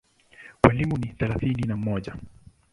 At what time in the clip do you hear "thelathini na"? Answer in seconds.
1.07-1.77